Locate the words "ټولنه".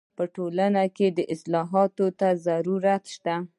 0.35-0.83